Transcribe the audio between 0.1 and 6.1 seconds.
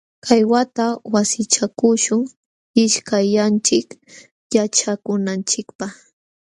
Kay wata wasichakuśhun ishkayllanchik yaćhakunanchikpaq.